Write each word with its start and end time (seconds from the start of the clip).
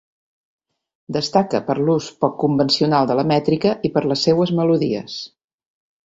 Destaca 1.17 1.59
per 1.67 1.75
l'ús 1.89 2.07
poc 2.25 2.33
convencional 2.43 3.09
de 3.11 3.17
la 3.19 3.25
mètrica 3.33 3.73
i 3.89 3.91
per 3.99 4.03
les 4.13 4.23
seues 4.29 4.55
melodies. 4.61 5.19